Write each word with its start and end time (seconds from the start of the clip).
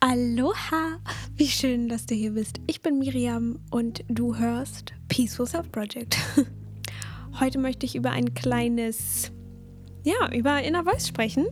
Aloha! 0.00 1.00
Wie 1.34 1.48
schön, 1.48 1.88
dass 1.88 2.06
du 2.06 2.14
hier 2.14 2.30
bist. 2.30 2.60
Ich 2.68 2.82
bin 2.82 3.00
Miriam 3.00 3.58
und 3.72 4.04
du 4.06 4.36
hörst 4.36 4.94
Peaceful 5.08 5.44
Self 5.44 5.72
Project. 5.72 6.16
Heute 7.40 7.58
möchte 7.58 7.84
ich 7.84 7.96
über 7.96 8.10
ein 8.10 8.32
kleines, 8.32 9.32
ja, 10.04 10.32
über 10.32 10.62
Inner 10.62 10.84
Voice 10.84 11.08
sprechen, 11.08 11.48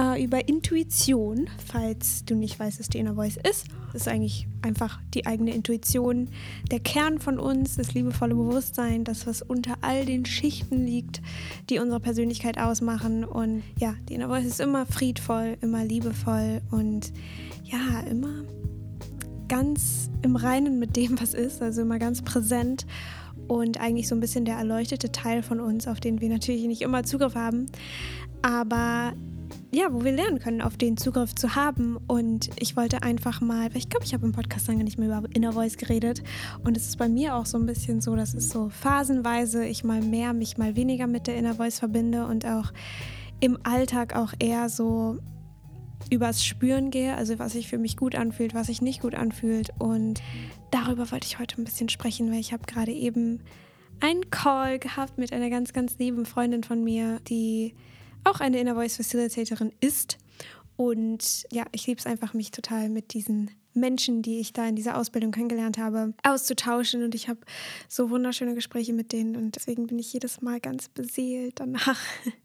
äh, 0.00 0.22
über 0.22 0.48
Intuition, 0.48 1.50
falls 1.66 2.24
du 2.24 2.36
nicht 2.36 2.60
weißt, 2.60 2.78
was 2.78 2.88
die 2.88 2.98
Inner 2.98 3.16
Voice 3.16 3.36
ist. 3.36 3.66
Das 3.92 4.02
ist 4.02 4.08
eigentlich 4.08 4.46
einfach 4.62 5.00
die 5.12 5.26
eigene 5.26 5.52
Intuition, 5.52 6.28
der 6.70 6.78
Kern 6.78 7.18
von 7.18 7.40
uns, 7.40 7.74
das 7.74 7.94
liebevolle 7.94 8.36
Bewusstsein, 8.36 9.02
das, 9.02 9.26
was 9.26 9.42
unter 9.42 9.74
all 9.80 10.06
den 10.06 10.24
Schichten 10.24 10.86
liegt, 10.86 11.20
die 11.68 11.80
unsere 11.80 11.98
Persönlichkeit 11.98 12.58
ausmachen. 12.58 13.24
Und 13.24 13.64
ja, 13.76 13.96
die 14.08 14.14
Inner 14.14 14.28
Voice 14.28 14.46
ist 14.46 14.60
immer 14.60 14.86
friedvoll, 14.86 15.58
immer 15.60 15.84
liebevoll 15.84 16.62
und 16.70 17.12
ganz 19.52 20.08
im 20.22 20.34
Reinen 20.34 20.78
mit 20.78 20.96
dem, 20.96 21.20
was 21.20 21.34
ist, 21.34 21.60
also 21.60 21.82
immer 21.82 21.98
ganz 21.98 22.22
präsent 22.22 22.86
und 23.48 23.78
eigentlich 23.78 24.08
so 24.08 24.14
ein 24.14 24.20
bisschen 24.20 24.46
der 24.46 24.56
erleuchtete 24.56 25.12
Teil 25.12 25.42
von 25.42 25.60
uns, 25.60 25.86
auf 25.86 26.00
den 26.00 26.22
wir 26.22 26.30
natürlich 26.30 26.64
nicht 26.64 26.80
immer 26.80 27.02
Zugriff 27.02 27.34
haben, 27.34 27.66
aber 28.40 29.12
ja, 29.70 29.92
wo 29.92 30.04
wir 30.04 30.12
lernen 30.12 30.38
können, 30.38 30.62
auf 30.62 30.78
den 30.78 30.96
Zugriff 30.96 31.34
zu 31.34 31.54
haben. 31.54 31.98
Und 32.06 32.48
ich 32.58 32.76
wollte 32.76 33.02
einfach 33.02 33.42
mal, 33.42 33.70
weil 33.70 33.76
ich 33.76 33.90
glaube, 33.90 34.06
ich 34.06 34.14
habe 34.14 34.24
im 34.24 34.32
Podcast 34.32 34.68
lange 34.68 34.84
nicht 34.84 34.98
mehr 34.98 35.08
über 35.08 35.28
Inner 35.34 35.52
Voice 35.52 35.76
geredet. 35.76 36.22
Und 36.64 36.76
es 36.76 36.88
ist 36.88 36.96
bei 36.96 37.08
mir 37.08 37.34
auch 37.36 37.46
so 37.46 37.58
ein 37.58 37.66
bisschen 37.66 38.00
so, 38.00 38.16
dass 38.16 38.34
es 38.34 38.48
so 38.50 38.70
phasenweise 38.70 39.64
ich 39.64 39.84
mal 39.84 40.00
mehr, 40.02 40.32
mich 40.32 40.56
mal 40.58 40.76
weniger 40.76 41.06
mit 41.06 41.26
der 41.26 41.36
Inner 41.36 41.54
Voice 41.54 41.78
verbinde 41.78 42.26
und 42.26 42.46
auch 42.46 42.72
im 43.40 43.58
Alltag 43.62 44.14
auch 44.14 44.32
eher 44.38 44.68
so 44.68 45.18
übers 46.10 46.44
Spüren 46.44 46.90
gehe, 46.90 47.16
also 47.16 47.38
was 47.38 47.52
sich 47.52 47.68
für 47.68 47.78
mich 47.78 47.96
gut 47.96 48.14
anfühlt, 48.14 48.54
was 48.54 48.66
sich 48.66 48.82
nicht 48.82 49.02
gut 49.02 49.14
anfühlt. 49.14 49.70
Und 49.78 50.22
darüber 50.70 51.10
wollte 51.10 51.26
ich 51.26 51.38
heute 51.38 51.60
ein 51.60 51.64
bisschen 51.64 51.88
sprechen, 51.88 52.30
weil 52.30 52.40
ich 52.40 52.52
habe 52.52 52.64
gerade 52.66 52.92
eben 52.92 53.40
einen 54.00 54.30
Call 54.30 54.78
gehabt 54.78 55.18
mit 55.18 55.32
einer 55.32 55.50
ganz, 55.50 55.72
ganz 55.72 55.98
lieben 55.98 56.26
Freundin 56.26 56.64
von 56.64 56.82
mir, 56.82 57.20
die 57.28 57.74
auch 58.24 58.40
eine 58.40 58.58
Inner 58.58 58.74
Voice 58.74 58.96
Facilitatorin 58.96 59.72
ist. 59.80 60.18
Und 60.76 61.46
ja, 61.52 61.64
ich 61.72 61.86
liebe 61.86 61.98
es 61.98 62.06
einfach, 62.06 62.34
mich 62.34 62.50
total 62.50 62.88
mit 62.88 63.14
diesen 63.14 63.50
Menschen, 63.74 64.22
die 64.22 64.40
ich 64.40 64.52
da 64.52 64.66
in 64.66 64.76
dieser 64.76 64.96
Ausbildung 64.96 65.32
kennengelernt 65.32 65.78
habe, 65.78 66.14
auszutauschen. 66.22 67.02
Und 67.02 67.14
ich 67.14 67.28
habe 67.28 67.40
so 67.88 68.10
wunderschöne 68.10 68.54
Gespräche 68.54 68.92
mit 68.92 69.12
denen. 69.12 69.36
Und 69.36 69.56
deswegen 69.56 69.86
bin 69.86 69.98
ich 69.98 70.12
jedes 70.12 70.40
Mal 70.40 70.60
ganz 70.60 70.88
beseelt 70.88 71.60
danach. 71.60 72.00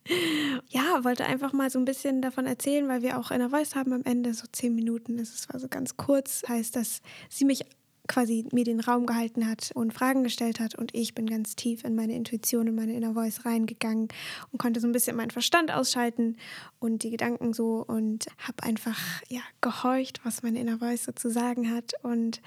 ja, 0.69 1.03
wollte 1.03 1.25
einfach 1.25 1.53
mal 1.53 1.69
so 1.69 1.79
ein 1.79 1.85
bisschen 1.85 2.21
davon 2.21 2.45
erzählen, 2.45 2.87
weil 2.87 3.01
wir 3.01 3.19
auch 3.19 3.31
in 3.31 3.39
der 3.39 3.49
Voice 3.49 3.75
haben 3.75 3.93
am 3.93 4.03
Ende, 4.03 4.33
so 4.33 4.45
zehn 4.51 4.75
Minuten. 4.75 5.19
Es 5.19 5.47
war 5.49 5.59
so 5.59 5.67
ganz 5.67 5.97
kurz. 5.97 6.43
Heißt, 6.47 6.75
dass 6.75 7.01
sie 7.29 7.45
mich 7.45 7.65
quasi 8.07 8.45
mir 8.51 8.63
den 8.63 8.79
Raum 8.79 9.05
gehalten 9.05 9.47
hat 9.47 9.71
und 9.73 9.93
Fragen 9.93 10.23
gestellt 10.23 10.59
hat. 10.59 10.75
Und 10.75 10.93
ich 10.93 11.13
bin 11.13 11.27
ganz 11.27 11.55
tief 11.55 11.83
in 11.83 11.95
meine 11.95 12.15
Intuition, 12.15 12.67
in 12.67 12.75
meine 12.75 12.93
Inner 12.93 13.13
Voice 13.13 13.45
reingegangen 13.45 14.07
und 14.51 14.59
konnte 14.59 14.79
so 14.79 14.87
ein 14.87 14.91
bisschen 14.91 15.17
meinen 15.17 15.31
Verstand 15.31 15.71
ausschalten 15.71 16.37
und 16.79 17.03
die 17.03 17.11
Gedanken 17.11 17.53
so 17.53 17.83
und 17.85 18.27
habe 18.39 18.63
einfach 18.63 18.97
ja 19.27 19.41
gehorcht, 19.61 20.21
was 20.23 20.43
meine 20.43 20.59
Inner 20.59 20.79
Voice 20.79 21.05
so 21.05 21.11
zu 21.11 21.29
sagen 21.29 21.71
hat. 21.73 21.93
Und 22.03 22.41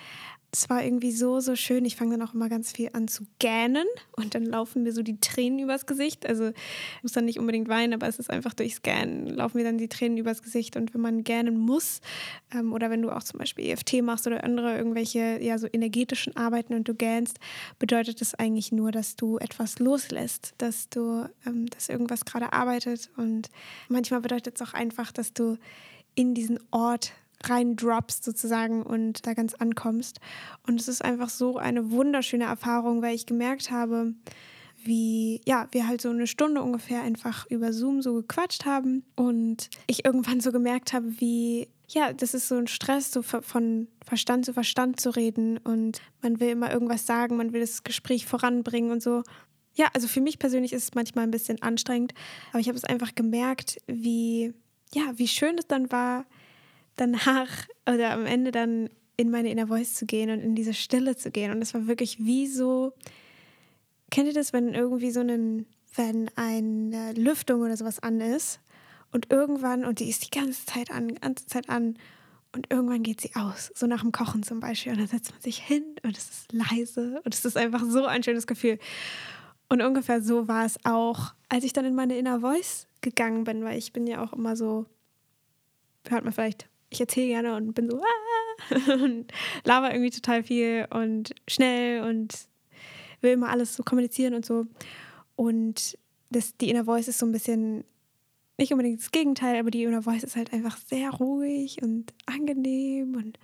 es 0.53 0.69
war 0.69 0.83
irgendwie 0.83 1.13
so, 1.13 1.41
so 1.41 1.55
schön. 1.55 1.85
Ich 1.85 1.97
fange 1.97 2.19
dann 2.19 2.29
auch 2.29 2.35
immer 2.35 2.49
ganz 2.49 2.73
viel 2.73 2.91
an 2.93 3.07
zu 3.07 3.25
gähnen 3.39 3.87
und 4.13 4.35
dann 4.35 4.45
laufen 4.45 4.83
mir 4.83 4.93
so 4.93 5.03
die 5.03 5.21
Tränen 5.21 5.61
übers 5.61 5.87
Gesicht. 5.87 6.27
Also 6.27 6.49
ich 6.49 7.03
muss 7.03 7.13
dann 7.13 7.25
nicht 7.25 7.39
unbedingt 7.39 7.69
weinen, 7.69 7.95
aber 7.95 8.09
es 8.09 8.19
ist 8.19 8.31
einfach 8.31 8.55
durchs 8.55 8.83
Gähnen 8.83 9.29
laufen 9.29 9.59
mir 9.59 9.65
dann 9.65 9.79
die 9.79 9.89
Tränen 9.89 10.19
übers 10.19 10.43
Gesicht. 10.43 10.77
Und 10.77 10.93
wenn 10.93 11.01
man 11.01 11.23
gähnen 11.23 11.57
muss 11.57 12.01
ähm, 12.53 12.73
oder 12.73 12.91
wenn 12.91 13.03
du 13.03 13.11
auch 13.11 13.23
zum 13.23 13.39
Beispiel 13.39 13.67
EFT 13.67 14.03
machst 14.03 14.27
oder 14.27 14.43
andere 14.43 14.77
irgendwelche 14.77 15.39
ja 15.41 15.59
so 15.59 15.69
energetischen 15.73 16.37
Arbeiten 16.37 16.75
und 16.75 16.89
du 16.89 16.95
gähnst, 16.95 17.39
bedeutet 17.79 18.21
das 18.21 18.35
eigentlich 18.35 18.73
nur, 18.73 18.91
dass 18.91 19.15
du 19.15 19.39
etwas 19.39 19.79
loslässt, 19.79 20.55
dass 20.59 20.89
du, 20.89 21.29
ähm, 21.47 21.67
dass 21.67 21.89
irgendwas 21.89 22.25
gerade 22.25 22.53
arbeitet. 22.53 23.11
Und 23.17 23.51
manchmal 23.89 24.21
bedeutet 24.21 24.57
es 24.61 24.69
auch 24.69 24.75
einfach, 24.75 25.13
dass 25.13 25.33
du 25.33 25.59
in 26.17 26.35
diesen 26.35 26.59
Ort 26.73 27.13
rein 27.45 27.77
droppst 27.77 28.25
sozusagen 28.25 28.83
und 28.83 29.27
da 29.27 29.35
ganz 29.35 29.55
ankommst. 29.55 30.21
Und 30.67 30.81
es 30.81 30.89
ist 30.89 31.05
einfach 31.05 31.29
so 31.29 31.57
eine 31.57 31.91
wunderschöne 31.91 32.45
Erfahrung, 32.45 33.03
weil 33.03 33.15
ich 33.15 33.27
gemerkt 33.27 33.71
habe, 33.71 34.15
wie, 34.85 35.41
ja, 35.47 35.69
wir 35.73 35.87
halt 35.87 36.01
so 36.01 36.11
eine 36.11 36.27
Stunde 36.27 36.63
ungefähr 36.63 37.03
einfach 37.03 37.47
über 37.51 37.73
Zoom 37.73 38.03
so 38.03 38.15
gequatscht 38.15 38.65
haben 38.65 39.05
und 39.15 39.69
ich 39.87 40.05
irgendwann 40.05 40.41
so 40.41 40.53
gemerkt 40.53 40.93
habe, 40.93 41.21
wie, 41.21 41.69
ja, 41.89 42.13
das 42.13 42.35
ist 42.35 42.49
so 42.49 42.57
ein 42.57 42.67
Stress, 42.67 43.13
so 43.13 43.23
von 43.23 43.89
Verstand 44.05 44.47
zu 44.47 44.55
Verstand 44.55 45.01
zu 45.01 45.11
reden 45.11 45.59
und 45.59 46.01
man 46.23 46.41
will 46.41 46.49
immer 46.49 46.73
irgendwas 46.73 47.07
sagen, 47.07 47.37
man 47.37 47.53
will 47.53 47.61
das 47.61 47.83
Gespräch 47.85 48.27
voranbringen 48.27 48.91
und 48.91 49.03
so. 49.03 49.23
Ja, 49.75 49.89
also 49.93 50.09
für 50.09 50.21
mich 50.21 50.39
persönlich 50.39 50.73
ist 50.73 50.85
es 50.85 50.95
manchmal 50.95 51.25
ein 51.25 51.31
bisschen 51.31 51.61
anstrengend, 51.63 52.15
aber 52.51 52.61
ich 52.61 52.69
habe 52.69 52.79
es 52.79 52.85
einfach 52.85 53.15
gemerkt, 53.15 53.81
wie, 53.87 54.55
ja, 54.93 55.13
wie 55.17 55.29
schön 55.29 55.59
es 55.59 55.67
dann 55.67 55.93
war, 55.93 56.25
danach 56.97 57.67
oder 57.89 58.13
am 58.13 58.27
Ende 58.27 58.51
dann 58.51 58.91
in 59.17 59.31
meine 59.31 59.51
Inner 59.51 59.67
Voice 59.67 59.95
zu 59.95 60.07
gehen 60.07 60.31
und 60.31 60.41
in 60.41 60.55
diese 60.55 60.75
Stille 60.75 61.17
zu 61.17 61.31
gehen. 61.31 61.51
Und 61.51 61.61
es 61.61 61.75
war 61.75 61.87
wirklich 61.87 62.19
wie 62.21 62.47
so, 62.47 62.93
kennt 64.11 64.29
ihr 64.29 64.35
das, 64.35 64.53
wenn 64.53 64.75
irgendwie 64.75 65.11
so 65.11 65.21
ein, 65.21 65.67
wenn 65.95 66.31
eine 66.37 67.13
Lüftung 67.13 67.61
oder 67.61 67.77
sowas 67.77 68.01
an 68.01 68.21
ist 68.21 68.61
und 69.13 69.31
irgendwann, 69.31 69.85
und 69.85 70.01
die 70.01 70.09
ist 70.09 70.25
die 70.25 70.39
ganze 70.39 70.65
Zeit 70.65 70.91
an, 70.91 71.15
ganze 71.17 71.47
Zeit 71.47 71.69
an, 71.69 71.97
und 72.53 72.67
irgendwann 72.71 73.03
geht 73.03 73.21
sie 73.21 73.31
aus, 73.37 73.71
so 73.75 73.87
nach 73.87 74.01
dem 74.01 74.11
Kochen 74.11 74.43
zum 74.43 74.59
Beispiel. 74.59 74.93
Und 74.93 74.99
dann 74.99 75.07
setzt 75.07 75.31
man 75.31 75.41
sich 75.41 75.59
hin 75.59 75.85
und 76.03 76.17
es 76.17 76.29
ist 76.31 76.53
leise 76.53 77.21
und 77.25 77.35
es 77.35 77.45
ist 77.45 77.57
einfach 77.57 77.83
so 77.85 78.07
ein 78.07 78.23
schönes 78.23 78.47
Gefühl. 78.47 78.79
Und 79.69 79.83
ungefähr 79.83 80.21
so 80.21 80.49
war 80.49 80.65
es 80.65 80.77
auch, 80.85 81.35
als 81.49 81.63
ich 81.63 81.73
dann 81.73 81.85
in 81.85 81.95
meine 81.95 82.19
Inner 82.19 82.41
Voice 82.41 82.89
gegangen 83.03 83.45
bin, 83.45 83.63
weil 83.63 83.79
ich 83.79 83.93
bin 83.93 84.07
ja 84.07 84.25
auch 84.25 84.33
immer 84.33 84.57
so, 84.57 84.87
hört 86.09 86.25
man 86.25 86.33
vielleicht 86.33 86.70
ich 86.91 87.01
erzähle 87.01 87.29
gerne 87.29 87.55
und 87.55 87.73
bin 87.75 87.89
so 87.89 88.03
ah, 88.03 88.93
und 89.03 89.33
laber 89.65 89.93
irgendwie 89.93 90.11
total 90.11 90.43
viel 90.43 90.87
und 90.91 91.35
schnell 91.49 92.03
und 92.03 92.35
will 93.21 93.33
immer 93.33 93.49
alles 93.49 93.75
so 93.75 93.83
kommunizieren 93.83 94.35
und 94.35 94.45
so. 94.45 94.67
Und 95.37 95.97
das, 96.31 96.57
die 96.57 96.71
Inner 96.71 96.85
Voice 96.85 97.09
ist 97.09 97.19
so 97.19 97.27
ein 97.27 97.33
bisschen 97.33 97.85
nicht 98.59 98.73
unbedingt 98.73 99.01
das 99.01 99.11
Gegenteil, 99.11 99.59
aber 99.59 99.71
die 99.71 99.85
Inner 99.85 100.03
Voice 100.03 100.23
ist 100.23 100.37
halt 100.37 100.53
einfach 100.53 100.77
sehr 100.77 101.11
ruhig 101.11 101.83
und 101.83 102.13
angenehm 102.27 103.15
und, 103.15 103.39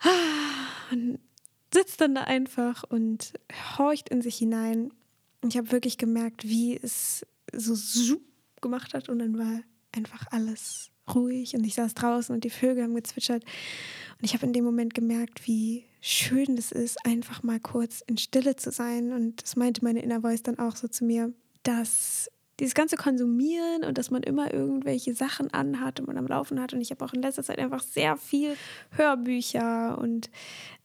ah, 0.00 0.92
und 0.92 1.18
sitzt 1.74 2.00
dann 2.00 2.14
da 2.14 2.22
einfach 2.22 2.84
und 2.88 3.32
horcht 3.78 4.08
in 4.08 4.22
sich 4.22 4.36
hinein. 4.36 4.92
Und 5.42 5.52
ich 5.52 5.56
habe 5.56 5.72
wirklich 5.72 5.98
gemerkt, 5.98 6.44
wie 6.44 6.76
es 6.76 7.26
so 7.52 8.20
gemacht 8.60 8.94
hat 8.94 9.08
und 9.08 9.18
dann 9.18 9.38
war 9.38 9.60
einfach 9.92 10.26
alles 10.30 10.90
ruhig 11.14 11.54
und 11.54 11.64
ich 11.64 11.74
saß 11.74 11.94
draußen 11.94 12.34
und 12.34 12.44
die 12.44 12.50
Vögel 12.50 12.84
haben 12.84 12.94
gezwitschert. 12.94 13.44
Und 13.44 14.24
ich 14.24 14.34
habe 14.34 14.46
in 14.46 14.52
dem 14.52 14.64
Moment 14.64 14.94
gemerkt, 14.94 15.46
wie 15.46 15.84
schön 16.00 16.56
es 16.58 16.72
ist, 16.72 17.04
einfach 17.06 17.42
mal 17.42 17.60
kurz 17.60 18.02
in 18.06 18.18
Stille 18.18 18.56
zu 18.56 18.70
sein. 18.70 19.12
Und 19.12 19.42
das 19.42 19.56
meinte 19.56 19.84
meine 19.84 20.02
Inner 20.02 20.20
Voice 20.20 20.42
dann 20.42 20.58
auch 20.58 20.76
so 20.76 20.88
zu 20.88 21.04
mir, 21.04 21.32
dass 21.62 22.30
dieses 22.60 22.74
ganze 22.74 22.96
Konsumieren 22.96 23.84
und 23.84 23.96
dass 23.96 24.10
man 24.10 24.22
immer 24.22 24.52
irgendwelche 24.52 25.14
Sachen 25.14 25.52
anhat 25.52 25.98
und 25.98 26.06
man 26.06 26.18
am 26.18 26.26
Laufen 26.26 26.60
hat. 26.60 26.74
Und 26.74 26.82
ich 26.82 26.90
habe 26.90 27.02
auch 27.04 27.14
in 27.14 27.22
letzter 27.22 27.42
Zeit 27.42 27.58
einfach 27.58 27.82
sehr 27.82 28.16
viel 28.18 28.54
Hörbücher 28.90 29.98
und 29.98 30.30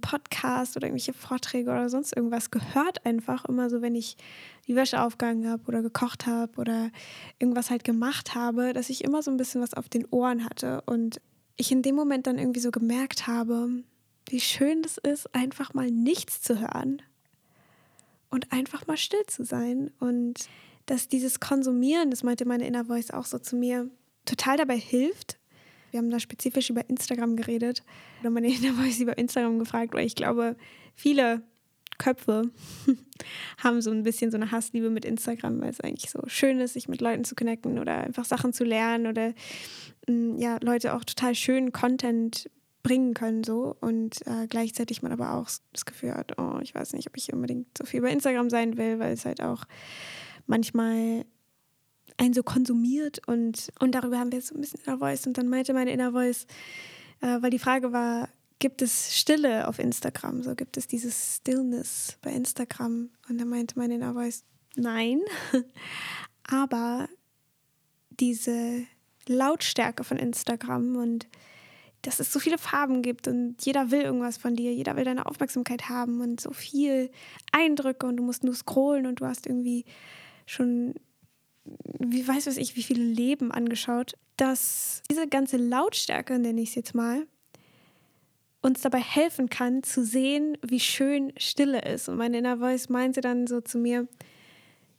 Podcasts 0.01 0.77
oder 0.77 0.87
irgendwelche 0.87 1.13
Vorträge 1.13 1.69
oder 1.69 1.89
sonst 1.89 2.15
irgendwas 2.15 2.49
gehört. 2.49 3.05
Einfach 3.05 3.45
immer 3.45 3.69
so, 3.69 3.81
wenn 3.81 3.93
ich 3.93 4.15
die 4.67 4.75
Wäsche 4.75 5.01
aufgehangen 5.01 5.49
habe 5.49 5.63
oder 5.67 5.81
gekocht 5.81 6.25
habe 6.25 6.59
oder 6.59 6.89
irgendwas 7.39 7.69
halt 7.69 7.83
gemacht 7.83 8.35
habe, 8.35 8.71
dass 8.71 8.89
ich 8.89 9.03
immer 9.03 9.21
so 9.21 9.29
ein 9.29 9.37
bisschen 9.37 9.61
was 9.61 9.73
auf 9.73 9.89
den 9.89 10.05
Ohren 10.11 10.45
hatte. 10.45 10.81
Und 10.85 11.19
ich 11.57 11.71
in 11.71 11.81
dem 11.81 11.95
Moment 11.95 12.25
dann 12.25 12.39
irgendwie 12.39 12.61
so 12.61 12.71
gemerkt 12.71 13.27
habe, 13.27 13.69
wie 14.29 14.39
schön 14.39 14.81
das 14.81 14.97
ist, 14.97 15.35
einfach 15.35 15.73
mal 15.73 15.91
nichts 15.91 16.41
zu 16.41 16.59
hören 16.59 17.01
und 18.29 18.51
einfach 18.51 18.87
mal 18.87 18.97
still 18.97 19.25
zu 19.27 19.43
sein 19.43 19.91
und 19.99 20.47
dass 20.85 21.07
dieses 21.07 21.39
Konsumieren, 21.39 22.11
das 22.11 22.23
meinte 22.23 22.45
meine 22.45 22.67
Inner 22.67 22.85
Voice 22.85 23.11
auch 23.11 23.25
so 23.25 23.39
zu 23.39 23.55
mir, 23.55 23.89
total 24.25 24.57
dabei 24.57 24.77
hilft. 24.77 25.37
Wir 25.91 25.99
haben 25.99 26.09
da 26.09 26.19
spezifisch 26.19 26.69
über 26.69 26.89
Instagram 26.89 27.35
geredet 27.35 27.83
oder 28.21 28.29
meine 28.29 28.47
Inner 28.53 28.73
Voice 28.73 28.99
über 28.99 29.17
Instagram 29.17 29.59
gefragt, 29.59 29.93
weil 29.93 30.05
ich 30.05 30.15
glaube, 30.15 30.55
viele 30.95 31.41
Köpfe 31.97 32.51
haben 33.63 33.81
so 33.81 33.91
ein 33.91 34.03
bisschen 34.03 34.31
so 34.31 34.37
eine 34.37 34.51
Hassliebe 34.51 34.89
mit 34.89 35.05
Instagram, 35.05 35.61
weil 35.61 35.69
es 35.69 35.79
eigentlich 35.79 36.11
so 36.11 36.21
schön 36.27 36.59
ist, 36.59 36.73
sich 36.73 36.87
mit 36.87 37.01
Leuten 37.01 37.23
zu 37.23 37.35
connecten 37.35 37.79
oder 37.79 37.97
einfach 37.97 38.25
Sachen 38.25 38.53
zu 38.53 38.63
lernen 38.63 39.07
oder 39.07 39.33
mm, 40.07 40.37
ja, 40.37 40.57
Leute 40.61 40.93
auch 40.93 41.03
total 41.03 41.35
schönen 41.35 41.71
Content 41.71 42.49
bringen 42.83 43.15
können 43.15 43.43
so 43.43 43.75
und 43.81 44.27
äh, 44.27 44.45
gleichzeitig 44.47 45.01
man 45.01 45.11
aber 45.11 45.33
auch 45.33 45.49
das 45.73 45.85
Gefühl 45.85 46.13
hat, 46.13 46.37
oh, 46.37 46.59
ich 46.61 46.75
weiß 46.75 46.93
nicht, 46.93 47.07
ob 47.07 47.17
ich 47.17 47.33
unbedingt 47.33 47.75
so 47.75 47.83
viel 47.85 48.01
bei 48.01 48.11
Instagram 48.11 48.49
sein 48.49 48.77
will, 48.77 48.99
weil 48.99 49.13
es 49.13 49.25
halt 49.25 49.41
auch 49.41 49.63
manchmal 50.47 51.25
einen 52.17 52.33
so 52.33 52.43
konsumiert 52.43 53.27
und, 53.27 53.71
und 53.79 53.93
darüber 53.93 54.19
haben 54.19 54.31
wir 54.31 54.41
so 54.41 54.55
ein 54.55 54.61
bisschen 54.61 54.79
Inner 54.85 54.99
Voice 54.99 55.27
und 55.27 55.37
dann 55.37 55.49
meinte 55.49 55.73
meine 55.73 55.91
Inner 55.91 56.11
Voice, 56.11 56.45
äh, 57.21 57.41
weil 57.41 57.49
die 57.49 57.59
Frage 57.59 57.91
war, 57.91 58.29
gibt 58.59 58.81
es 58.81 59.15
Stille 59.15 59.67
auf 59.67 59.79
Instagram? 59.79 60.43
So 60.43 60.55
gibt 60.55 60.77
es 60.77 60.87
dieses 60.87 61.37
Stillness 61.37 62.17
bei 62.21 62.31
Instagram? 62.31 63.09
Und 63.29 63.37
da 63.37 63.45
meinte 63.45 63.77
meine 63.77 63.95
Inner 63.95 64.13
Voice, 64.13 64.43
nein. 64.75 65.21
Aber 66.43 67.09
diese 68.09 68.85
Lautstärke 69.27 70.03
von 70.03 70.17
Instagram 70.17 70.95
und 70.95 71.27
dass 72.01 72.19
es 72.19 72.31
so 72.31 72.39
viele 72.39 72.59
Farben 72.59 73.01
gibt 73.01 73.27
und 73.27 73.55
jeder 73.65 73.89
will 73.89 74.01
irgendwas 74.01 74.37
von 74.37 74.55
dir, 74.55 74.71
jeder 74.73 74.95
will 74.95 75.05
deine 75.05 75.25
Aufmerksamkeit 75.25 75.89
haben 75.89 76.21
und 76.21 76.39
so 76.39 76.51
viel 76.51 77.09
Eindrücke 77.51 78.05
und 78.05 78.17
du 78.17 78.23
musst 78.23 78.43
nur 78.43 78.53
scrollen 78.53 79.07
und 79.07 79.21
du 79.21 79.25
hast 79.25 79.47
irgendwie 79.47 79.85
schon, 80.45 80.95
wie 81.99 82.27
weiß 82.27 82.47
was 82.47 82.57
ich, 82.57 82.75
wie 82.75 82.83
viele 82.83 83.03
Leben 83.03 83.51
angeschaut, 83.51 84.13
dass 84.37 85.01
diese 85.09 85.27
ganze 85.27 85.57
Lautstärke, 85.57 86.37
nenne 86.39 86.61
ich 86.61 86.69
es 86.69 86.75
jetzt 86.75 86.95
mal, 86.95 87.25
uns 88.61 88.81
dabei 88.81 88.99
helfen 88.99 89.49
kann 89.49 89.83
zu 89.83 90.03
sehen, 90.03 90.57
wie 90.61 90.79
schön 90.79 91.31
Stille 91.37 91.81
ist. 91.81 92.09
Und 92.09 92.17
meine 92.17 92.39
Inner 92.39 92.57
Voice 92.57 92.89
meinte 92.89 93.21
dann 93.21 93.45
so 93.47 93.61
zu 93.61 93.77
mir, 93.77 94.07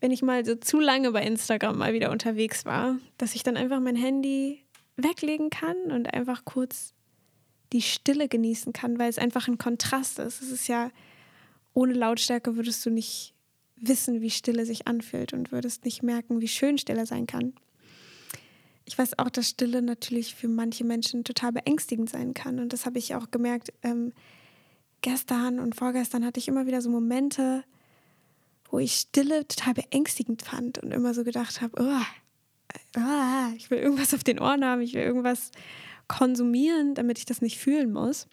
wenn 0.01 0.13
ich 0.13 0.23
mal 0.23 0.45
so 0.45 0.55
zu 0.55 0.79
lange 0.79 1.11
bei 1.11 1.23
Instagram 1.23 1.79
mal 1.79 1.93
wieder 1.93 2.11
unterwegs 2.11 2.65
war, 2.65 2.97
dass 3.19 3.35
ich 3.35 3.43
dann 3.43 3.57
einfach 3.57 3.81
mein 3.81 3.97
Handy 3.97 4.63
weglegen 4.97 5.51
kann 5.51 5.77
und 5.91 6.13
einfach 6.15 6.45
kurz 6.45 6.95
die 7.73 7.83
Stille 7.83 8.29
genießen 8.29 8.73
kann, 8.73 8.99
weil 8.99 9.11
es 9.11 9.19
einfach 9.19 9.49
ein 9.49 9.59
Kontrast 9.59 10.19
ist. 10.19 10.43
Es 10.43 10.51
ist 10.51 10.69
ja, 10.69 10.91
ohne 11.75 11.93
Lautstärke 11.93 12.57
würdest 12.57 12.87
du 12.87 12.91
nicht 12.91 13.35
wissen, 13.77 14.21
wie 14.21 14.31
Stille 14.31 14.67
sich 14.67 14.87
anfühlt 14.87 15.33
und 15.33 15.53
würdest 15.53 15.85
nicht 15.85 16.03
merken, 16.03 16.41
wie 16.41 16.49
schön 16.49 16.79
Stille 16.79 17.07
sein 17.07 17.27
kann. 17.27 17.55
Ich 18.85 18.97
weiß 18.97 19.19
auch, 19.19 19.31
dass 19.31 19.49
Stille 19.49 19.83
natürlich 19.83 20.35
für 20.35 20.49
manche 20.49 20.85
Menschen 20.85 21.25
total 21.25 21.53
beängstigend 21.53 22.09
sein 22.09 22.35
kann. 22.35 22.61
Und 22.61 22.73
das 22.73 22.87
habe 22.87 22.99
ich 22.99 23.15
auch 23.15 23.31
gemerkt. 23.31 23.73
Ähm, 23.83 24.13
gestern 25.03 25.59
und 25.59 25.75
vorgestern 25.75 26.25
hatte 26.25 26.39
ich 26.39 26.49
immer 26.49 26.67
wieder 26.67 26.81
so 26.81 26.89
Momente, 26.89 27.65
wo 28.71 28.79
ich 28.79 28.95
Stille 28.95 29.47
total 29.47 29.75
beängstigend 29.75 30.43
fand 30.43 30.79
und 30.79 30.93
immer 30.93 31.15
so 31.15 31.25
gedacht 31.25 31.61
habe, 31.61 31.83
oh, 31.83 32.99
oh, 32.99 33.55
ich 33.57 33.71
will 33.71 33.79
irgendwas 33.79 34.15
auf 34.15 34.25
den 34.25 34.39
Ohren 34.39 34.65
haben, 34.65 34.81
ich 34.81 34.95
will 34.95 35.03
irgendwas 35.03 35.51
konsumieren, 36.09 36.95
damit 36.95 37.19
ich 37.19 37.25
das 37.25 37.43
nicht 37.43 37.59
fühlen 37.59 37.93
muss. 37.93 38.29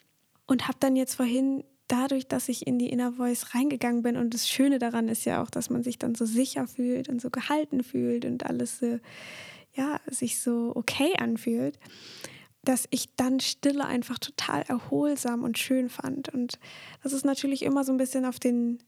Und 0.46 0.68
habe 0.68 0.78
dann 0.78 0.94
jetzt 0.94 1.14
vorhin 1.14 1.64
dadurch, 1.88 2.26
dass 2.26 2.48
ich 2.48 2.66
in 2.66 2.78
die 2.78 2.88
Inner 2.88 3.12
Voice 3.12 3.54
reingegangen 3.54 4.02
bin 4.02 4.16
und 4.16 4.34
das 4.34 4.48
Schöne 4.48 4.78
daran 4.78 5.08
ist 5.08 5.24
ja 5.24 5.42
auch, 5.42 5.50
dass 5.50 5.70
man 5.70 5.82
sich 5.82 5.98
dann 5.98 6.14
so 6.14 6.24
sicher 6.24 6.66
fühlt 6.66 7.08
und 7.08 7.20
so 7.20 7.30
gehalten 7.30 7.82
fühlt 7.82 8.24
und 8.24 8.46
alles 8.46 8.78
so, 8.78 8.98
ja, 9.74 10.00
sich 10.06 10.40
so 10.40 10.72
okay 10.74 11.14
anfühlt, 11.18 11.78
dass 12.62 12.86
ich 12.90 13.14
dann 13.16 13.40
Stille 13.40 13.84
einfach 13.84 14.18
total 14.18 14.62
erholsam 14.62 15.42
und 15.42 15.58
schön 15.58 15.88
fand. 15.88 16.30
Und 16.30 16.58
das 17.02 17.12
ist 17.12 17.24
natürlich 17.24 17.62
immer 17.62 17.84
so 17.84 17.92
ein 17.92 17.98
bisschen 17.98 18.24
auf 18.24 18.38
den 18.38 18.78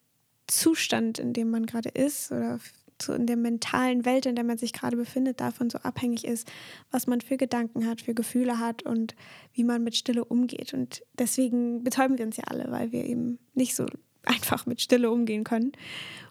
Zustand, 0.46 1.18
in 1.18 1.32
dem 1.32 1.50
man 1.50 1.66
gerade 1.66 1.90
ist 1.90 2.32
oder 2.32 2.58
so 3.02 3.12
in 3.12 3.26
der 3.26 3.36
mentalen 3.36 4.04
Welt, 4.04 4.26
in 4.26 4.34
der 4.34 4.44
man 4.44 4.58
sich 4.58 4.72
gerade 4.72 4.96
befindet, 4.96 5.40
davon 5.40 5.70
so 5.70 5.78
abhängig 5.78 6.24
ist, 6.24 6.50
was 6.90 7.06
man 7.06 7.20
für 7.20 7.36
Gedanken 7.36 7.86
hat, 7.86 8.00
für 8.00 8.14
Gefühle 8.14 8.58
hat 8.58 8.82
und 8.82 9.14
wie 9.52 9.64
man 9.64 9.84
mit 9.84 9.96
Stille 9.96 10.24
umgeht. 10.24 10.74
Und 10.74 11.02
deswegen 11.18 11.84
betäuben 11.84 12.18
wir 12.18 12.26
uns 12.26 12.36
ja 12.36 12.44
alle, 12.44 12.70
weil 12.70 12.92
wir 12.92 13.04
eben 13.04 13.38
nicht 13.54 13.74
so 13.74 13.86
einfach 14.24 14.66
mit 14.66 14.80
Stille 14.80 15.10
umgehen 15.10 15.44
können. 15.44 15.72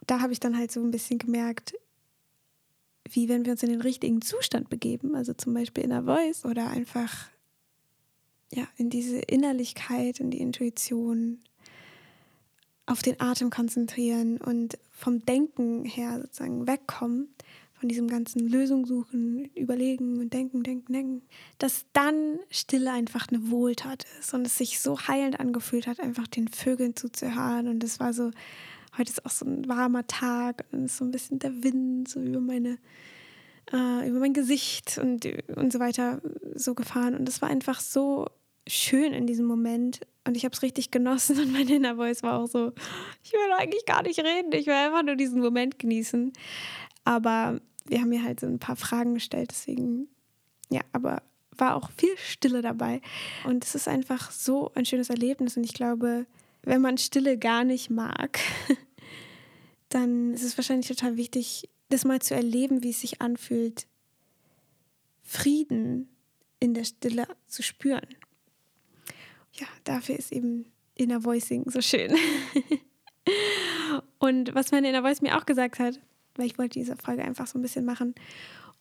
Da 0.06 0.20
habe 0.20 0.32
ich 0.32 0.40
dann 0.40 0.56
halt 0.56 0.70
so 0.70 0.80
ein 0.80 0.90
bisschen 0.90 1.18
gemerkt, 1.18 1.74
wie 3.08 3.28
wenn 3.28 3.44
wir 3.44 3.52
uns 3.52 3.62
in 3.62 3.70
den 3.70 3.80
richtigen 3.80 4.20
Zustand 4.20 4.68
begeben, 4.68 5.14
also 5.14 5.32
zum 5.32 5.54
Beispiel 5.54 5.84
in 5.84 5.90
der 5.90 6.04
Voice 6.04 6.44
oder 6.44 6.68
einfach 6.68 7.28
ja, 8.52 8.66
in 8.76 8.90
diese 8.90 9.18
Innerlichkeit, 9.18 10.20
in 10.20 10.30
die 10.30 10.40
Intuition, 10.40 11.40
auf 12.86 13.02
den 13.02 13.20
Atem 13.20 13.50
konzentrieren 13.50 14.38
und 14.38 14.78
vom 14.96 15.24
Denken 15.24 15.84
her 15.84 16.18
sozusagen 16.22 16.66
wegkommen, 16.66 17.28
von 17.74 17.90
diesem 17.90 18.08
ganzen 18.08 18.48
Lösung 18.48 18.86
suchen, 18.86 19.50
überlegen 19.54 20.18
und 20.18 20.32
denken, 20.32 20.62
denken, 20.62 20.92
denken, 20.92 21.22
dass 21.58 21.84
dann 21.92 22.38
Stille 22.50 22.90
einfach 22.90 23.28
eine 23.28 23.50
Wohltat 23.50 24.06
ist 24.18 24.32
und 24.32 24.46
es 24.46 24.56
sich 24.56 24.80
so 24.80 24.98
heilend 24.98 25.38
angefühlt 25.38 25.86
hat, 25.86 26.00
einfach 26.00 26.26
den 26.26 26.48
Vögeln 26.48 26.96
zuzuhören. 26.96 27.68
Und 27.68 27.84
es 27.84 28.00
war 28.00 28.14
so, 28.14 28.30
heute 28.96 29.10
ist 29.10 29.26
auch 29.26 29.30
so 29.30 29.44
ein 29.44 29.68
warmer 29.68 30.06
Tag 30.06 30.64
und 30.72 30.84
es 30.84 30.92
ist 30.92 30.98
so 30.98 31.04
ein 31.04 31.10
bisschen 31.10 31.38
der 31.38 31.62
Wind 31.62 32.08
so 32.08 32.18
über 32.18 32.40
meine, 32.40 32.78
äh, 33.70 34.08
über 34.08 34.20
mein 34.20 34.32
Gesicht 34.32 34.96
und, 34.96 35.28
und 35.54 35.70
so 35.70 35.78
weiter 35.78 36.22
so 36.54 36.74
gefahren. 36.74 37.14
Und 37.14 37.28
es 37.28 37.42
war 37.42 37.50
einfach 37.50 37.80
so 37.80 38.30
schön 38.66 39.12
in 39.12 39.26
diesem 39.26 39.44
Moment 39.44 40.00
und 40.26 40.36
ich 40.36 40.44
habe 40.44 40.54
es 40.54 40.62
richtig 40.62 40.90
genossen 40.90 41.38
und 41.40 41.52
mein 41.52 41.68
Inner 41.68 41.96
Voice 41.96 42.22
war 42.22 42.38
auch 42.38 42.46
so, 42.46 42.72
ich 43.22 43.32
will 43.32 43.52
eigentlich 43.56 43.84
gar 43.86 44.02
nicht 44.02 44.18
reden, 44.18 44.52
ich 44.52 44.66
will 44.66 44.74
einfach 44.74 45.02
nur 45.02 45.16
diesen 45.16 45.40
Moment 45.40 45.78
genießen. 45.78 46.32
Aber 47.04 47.60
wir 47.86 48.00
haben 48.00 48.08
mir 48.08 48.22
halt 48.22 48.40
so 48.40 48.46
ein 48.46 48.58
paar 48.58 48.76
Fragen 48.76 49.14
gestellt, 49.14 49.50
deswegen, 49.50 50.08
ja, 50.68 50.80
aber 50.92 51.22
war 51.56 51.76
auch 51.76 51.90
viel 51.96 52.16
Stille 52.18 52.60
dabei. 52.60 53.00
Und 53.44 53.64
es 53.64 53.74
ist 53.74 53.88
einfach 53.88 54.30
so 54.30 54.72
ein 54.74 54.84
schönes 54.84 55.08
Erlebnis 55.08 55.56
und 55.56 55.64
ich 55.64 55.72
glaube, 55.72 56.26
wenn 56.62 56.82
man 56.82 56.98
Stille 56.98 57.38
gar 57.38 57.64
nicht 57.64 57.90
mag, 57.90 58.40
dann 59.88 60.34
ist 60.34 60.42
es 60.42 60.58
wahrscheinlich 60.58 60.88
total 60.88 61.16
wichtig, 61.16 61.68
das 61.88 62.04
mal 62.04 62.20
zu 62.20 62.34
erleben, 62.34 62.82
wie 62.82 62.90
es 62.90 63.00
sich 63.00 63.22
anfühlt, 63.22 63.86
Frieden 65.22 66.08
in 66.58 66.74
der 66.74 66.84
Stille 66.84 67.26
zu 67.46 67.62
spüren 67.62 68.06
ja, 69.58 69.66
dafür 69.84 70.16
ist 70.16 70.32
eben 70.32 70.66
Inner 70.94 71.24
Voicing 71.24 71.68
so 71.70 71.80
schön. 71.80 72.14
und 74.18 74.54
was 74.54 74.72
meine 74.72 74.88
Inner 74.88 75.02
Voice 75.02 75.22
mir 75.22 75.36
auch 75.36 75.46
gesagt 75.46 75.78
hat, 75.78 76.00
weil 76.36 76.46
ich 76.46 76.58
wollte 76.58 76.78
diese 76.78 76.96
Frage 76.96 77.22
einfach 77.22 77.46
so 77.46 77.58
ein 77.58 77.62
bisschen 77.62 77.84
machen, 77.84 78.14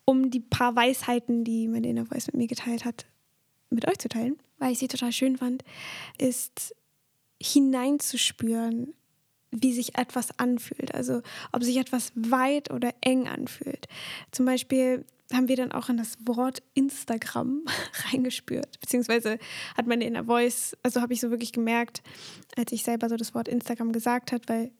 um 0.06 0.30
die 0.30 0.39
paar 0.39 0.75
Weisheiten, 0.75 1.44
die 1.44 1.68
meine 1.68 1.88
Inner 1.88 2.06
Voice 2.06 2.27
mit 2.27 2.36
mir 2.36 2.48
geteilt 2.48 2.86
hat, 2.86 3.06
mit 3.69 3.88
euch 3.88 3.98
zu 3.98 4.10
teilen, 4.10 4.38
weil 4.60 4.72
ich 4.72 4.80
sie 4.80 4.88
total 4.88 5.12
schön 5.12 5.38
fand, 5.38 5.63
ist 6.18 6.75
hineinzuspüren, 7.42 8.94
wie 9.51 9.74
sich 9.74 9.98
etwas 9.98 10.38
anfühlt. 10.39 10.94
Also 10.94 11.22
ob 11.51 11.63
sich 11.63 11.77
etwas 11.77 12.12
weit 12.16 12.72
oder 12.72 12.94
eng 13.01 13.27
anfühlt. 13.27 13.88
Zum 14.31 14.45
Beispiel 14.45 15.06
haben 15.33 15.48
wir 15.48 15.56
dann 15.56 15.72
auch 15.72 15.89
in 15.89 15.98
das 15.98 16.18
Wort 16.25 16.62
Instagram 16.74 17.63
reingespürt. 18.12 18.80
Beziehungsweise 18.80 19.39
hat 19.75 19.88
meine 19.88 20.06
Inner 20.06 20.25
Voice, 20.25 20.77
also 20.83 21.01
habe 21.01 21.13
ich 21.13 21.22
so 21.22 21.32
wirklich 21.32 21.51
gemerkt, 21.51 22.03
als 22.55 22.72
ich 22.72 22.84
selber 22.84 23.10
so 23.10 23.15
das 23.15 23.34
Wort 23.34 23.48
Instagram 23.48 23.91
gesagt 23.91 24.32
hat, 24.32 24.48
weil 24.48 24.72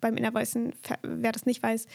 beim 0.00 0.16
Inner 0.16 0.32
Voice, 0.32 0.56
wer 1.02 1.32
das 1.32 1.46
nicht 1.46 1.62
weiß, 1.62 1.86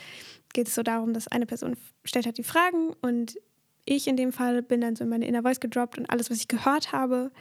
geht 0.54 0.68
es 0.68 0.76
so 0.76 0.84
darum, 0.84 1.14
dass 1.14 1.28
eine 1.28 1.46
Person 1.46 1.76
stellt 2.04 2.26
halt 2.26 2.38
die 2.38 2.44
Fragen 2.44 2.94
und 3.02 3.38
ich 3.86 4.08
in 4.08 4.18
dem 4.18 4.32
Fall 4.32 4.62
bin 4.62 4.82
dann 4.82 4.96
so 4.96 5.04
in 5.04 5.10
meine 5.10 5.28
Inner 5.28 5.42
Voice 5.42 5.60
gedroppt 5.60 5.98
und 5.98 6.10
alles, 6.10 6.30
was 6.30 6.38
ich 6.38 6.48
gehört 6.48 6.92
habe, 6.92 7.32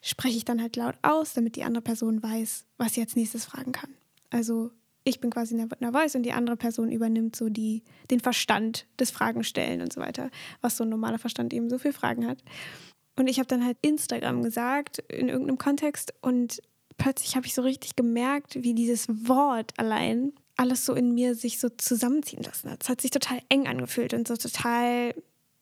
spreche 0.00 0.36
ich 0.36 0.44
dann 0.44 0.60
halt 0.60 0.76
laut 0.76 0.96
aus, 1.02 1.34
damit 1.34 1.56
die 1.56 1.64
andere 1.64 1.82
Person 1.82 2.22
weiß, 2.22 2.66
was 2.78 2.94
sie 2.94 3.00
als 3.00 3.16
nächstes 3.16 3.44
fragen 3.44 3.72
kann. 3.72 3.94
Also 4.30 4.70
ich 5.04 5.20
bin 5.20 5.30
quasi 5.30 5.54
nervös 5.54 6.14
und 6.14 6.22
die 6.22 6.32
andere 6.32 6.56
Person 6.56 6.92
übernimmt 6.92 7.36
so 7.36 7.48
die, 7.48 7.82
den 8.10 8.20
Verstand 8.20 8.86
des 8.98 9.10
Fragenstellen 9.10 9.80
und 9.80 9.92
so 9.92 10.00
weiter, 10.00 10.30
was 10.60 10.76
so 10.76 10.84
ein 10.84 10.90
normaler 10.90 11.18
Verstand 11.18 11.52
eben 11.52 11.68
so 11.68 11.78
viele 11.78 11.94
Fragen 11.94 12.26
hat. 12.26 12.38
Und 13.16 13.28
ich 13.28 13.38
habe 13.38 13.46
dann 13.46 13.64
halt 13.64 13.76
Instagram 13.82 14.42
gesagt 14.42 14.98
in 15.08 15.28
irgendeinem 15.28 15.58
Kontext 15.58 16.14
und 16.22 16.62
plötzlich 16.96 17.36
habe 17.36 17.46
ich 17.46 17.54
so 17.54 17.62
richtig 17.62 17.96
gemerkt, 17.96 18.62
wie 18.62 18.74
dieses 18.74 19.08
Wort 19.08 19.72
allein 19.76 20.32
alles 20.56 20.86
so 20.86 20.94
in 20.94 21.12
mir 21.14 21.34
sich 21.34 21.58
so 21.58 21.68
zusammenziehen 21.68 22.42
lassen 22.42 22.70
hat. 22.70 22.82
Es 22.82 22.88
hat 22.88 23.00
sich 23.00 23.10
total 23.10 23.40
eng 23.48 23.66
angefühlt 23.66 24.14
und 24.14 24.28
so 24.28 24.36
total 24.36 25.14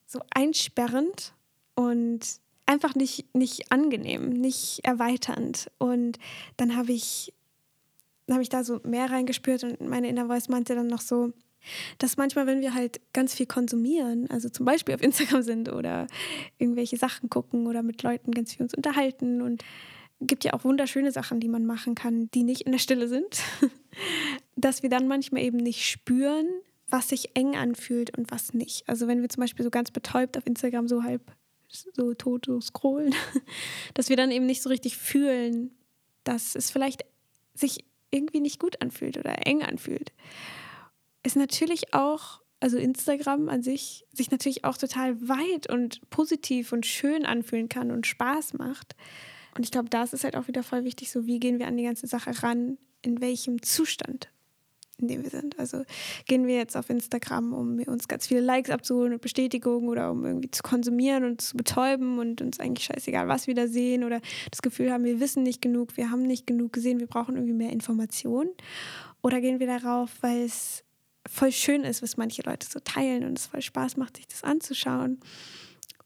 so 0.07 0.21
einsperrend 0.35 1.33
und 1.75 2.21
einfach 2.67 2.95
nicht, 2.95 3.35
nicht 3.35 3.73
angenehm, 3.73 4.31
nicht 4.31 4.81
erweiternd. 4.83 5.71
Und 5.79 6.19
dann 6.57 6.77
habe 6.77 6.93
ich 6.93 7.33
habe 8.33 8.43
ich 8.43 8.49
da 8.49 8.65
so 8.65 8.81
mehr 8.85 9.11
reingespürt 9.11 9.65
und 9.65 9.81
meine 9.81 10.09
Inner 10.09 10.27
Voice 10.27 10.49
meinte 10.49 10.75
dann 10.75 10.87
noch 10.87 11.01
so, 11.01 11.33
dass 11.99 12.17
manchmal, 12.17 12.47
wenn 12.47 12.61
wir 12.61 12.75
halt 12.75 13.01
ganz 13.13 13.35
viel 13.35 13.47
konsumieren, 13.47 14.29
also 14.31 14.49
zum 14.49 14.65
Beispiel 14.65 14.95
auf 14.95 15.03
Instagram 15.03 15.43
sind 15.43 15.73
oder 15.73 16.07
irgendwelche 16.59 16.97
Sachen 16.97 17.29
gucken 17.29 17.67
oder 17.67 17.83
mit 17.83 18.03
Leuten 18.03 18.33
ganz 18.33 18.55
viel 18.55 18.63
uns 18.63 18.75
unterhalten 18.75 19.43
und 19.43 19.63
gibt 20.21 20.45
ja 20.45 20.53
auch 20.53 20.65
wunderschöne 20.65 21.13
Sachen, 21.13 21.41
die 21.41 21.49
man 21.49 21.67
machen 21.67 21.95
kann, 21.95 22.31
die 22.33 22.43
nicht 22.43 22.63
in 22.63 22.73
der 22.73 22.79
Stille 22.79 23.09
sind, 23.09 23.43
dass 24.57 24.83
wir 24.83 24.91
dann 24.91 25.09
manchmal 25.09 25.43
eben 25.43 25.59
nicht 25.59 25.87
spüren, 25.87 26.47
was 26.89 27.09
sich 27.09 27.37
eng 27.37 27.57
anfühlt 27.57 28.17
und 28.17 28.31
was 28.31 28.53
nicht. 28.53 28.89
Also 28.89 29.07
wenn 29.07 29.23
wir 29.23 29.29
zum 29.29 29.43
Beispiel 29.43 29.65
so 29.65 29.71
ganz 29.71 29.91
betäubt 29.91 30.37
auf 30.37 30.47
Instagram 30.47 30.89
so 30.89 31.03
halb 31.03 31.23
so 31.69 32.15
tot 32.15 32.47
so 32.47 32.61
scrollen, 32.61 33.15
dass 33.95 34.09
wir 34.09 34.17
dann 34.17 34.31
eben 34.31 34.47
nicht 34.47 34.63
so 34.63 34.69
richtig 34.69 34.97
fühlen, 34.97 35.71
dass 36.25 36.55
es 36.55 36.71
vielleicht 36.71 37.05
sich 37.55 37.85
irgendwie 38.11 38.41
nicht 38.41 38.59
gut 38.59 38.81
anfühlt 38.81 39.17
oder 39.19 39.47
eng 39.47 39.63
anfühlt. 39.63 40.13
Ist 41.23 41.37
natürlich 41.37 41.95
auch 41.95 42.41
also 42.61 42.77
Instagram 42.77 43.49
an 43.49 43.63
sich, 43.63 44.07
sich 44.13 44.31
natürlich 44.31 44.65
auch 44.65 44.77
total 44.77 45.29
weit 45.29 45.69
und 45.71 46.09
positiv 46.11 46.73
und 46.73 46.85
schön 46.85 47.25
anfühlen 47.25 47.69
kann 47.69 47.91
und 47.91 48.07
Spaß 48.07 48.55
macht. 48.55 48.95
Und 49.57 49.65
ich 49.65 49.71
glaube, 49.71 49.89
da 49.89 50.03
ist 50.03 50.13
es 50.13 50.25
halt 50.25 50.37
auch 50.37 50.47
wieder 50.47 50.63
voll 50.63 50.85
wichtig, 50.85 51.11
so 51.11 51.27
wie 51.27 51.41
gehen 51.41 51.59
wir 51.59 51.67
an 51.67 51.77
die 51.77 51.85
ganze 51.85 52.07
Sache 52.07 52.43
ran, 52.43 52.79
in 53.03 53.21
welchem 53.21 53.63
Zustand 53.63 54.29
in 55.01 55.09
dem 55.09 55.23
wir 55.23 55.31
sind. 55.31 55.59
Also 55.59 55.85
gehen 56.27 56.47
wir 56.47 56.57
jetzt 56.57 56.77
auf 56.77 56.91
Instagram, 56.91 57.53
um 57.53 57.79
uns 57.81 58.09
ganz 58.09 58.27
viele 58.27 58.41
Likes 58.41 58.71
abzuholen 58.71 59.13
und 59.13 59.23
Bestätigungen 59.23 59.89
oder 59.89 60.11
um 60.11 60.25
irgendwie 60.25 60.51
zu 60.51 60.63
konsumieren 60.63 61.25
und 61.25 61.41
zu 61.41 61.57
betäuben 61.57 62.19
und 62.19 62.41
uns 62.41 62.61
eigentlich 62.61 62.87
scheißegal, 62.87 63.29
was 63.29 63.47
wir 63.47 63.55
da 63.55 63.67
sehen 63.67 64.05
oder 64.05 64.21
das 64.51 64.63
Gefühl 64.63 64.93
haben, 64.93 65.05
wir 65.05 65.21
wissen 65.21 65.43
nicht 65.43 65.63
genug, 65.63 65.97
wir 65.97 66.11
haben 66.11 66.23
nicht 66.23 66.47
genug 66.47 66.73
gesehen, 66.73 67.01
wir 67.01 67.07
brauchen 67.07 67.35
irgendwie 67.35 67.55
mehr 67.55 67.71
Informationen. 67.71 68.51
Oder 69.23 69.41
gehen 69.41 69.61
wir 69.61 69.67
darauf, 69.67 70.11
weil 70.21 70.45
es 70.45 70.85
voll 71.29 71.53
schön 71.53 71.85
ist, 71.85 72.03
was 72.03 72.17
manche 72.17 72.43
Leute 72.43 72.67
so 72.69 72.81
teilen 72.81 73.25
und 73.25 73.39
es 73.39 73.47
voll 73.47 73.63
Spaß 73.63 73.97
macht, 73.97 74.17
sich 74.17 74.29
das 74.29 74.45
anzuschauen. 74.45 75.21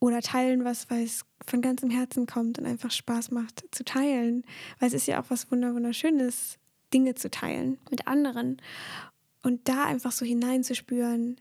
Oder 0.01 0.21
teilen 0.21 0.65
was, 0.65 0.91
weil 0.91 1.05
es 1.05 1.25
von 1.47 1.63
ganzem 1.63 1.91
Herzen 1.91 2.27
kommt 2.27 2.59
und 2.59 2.67
einfach 2.67 2.91
Spaß 2.91 3.31
macht 3.31 3.65
zu 3.71 3.85
teilen. 3.85 4.45
Weil 4.79 4.89
es 4.89 4.95
ist 4.95 5.07
ja 5.07 5.21
auch 5.21 5.27
was 5.31 5.51
Wunderschönes, 5.51 6.59
Dinge 6.95 7.15
zu 7.15 7.31
teilen 7.31 7.79
mit 7.91 8.07
anderen. 8.07 8.63
Und 9.43 9.69
da 9.69 9.85
einfach 9.85 10.13
so 10.13 10.25
hineinzuspüren, 10.25 11.39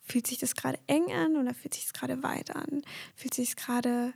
fühlt 0.00 0.26
sich 0.26 0.38
das 0.38 0.56
gerade 0.56 0.78
eng 0.88 1.12
an 1.12 1.36
oder 1.36 1.54
fühlt 1.54 1.74
sich 1.74 1.84
es 1.84 1.92
gerade 1.92 2.22
weit 2.24 2.56
an? 2.56 2.82
Fühlt 3.14 3.34
sich 3.34 3.50
es 3.50 3.56
gerade, 3.56 4.12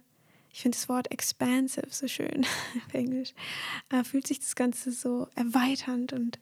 ich 0.53 0.63
finde 0.63 0.77
das 0.77 0.89
Wort 0.89 1.13
expansive 1.13 1.87
so 1.91 2.09
schön 2.09 2.45
auf 2.87 2.95
Englisch, 2.95 3.35
äh, 3.91 4.03
fühlt 4.03 4.27
sich 4.27 4.41
das 4.41 4.57
Ganze 4.57 4.91
so 4.91 5.29
erweiternd 5.37 6.13
und 6.13 6.41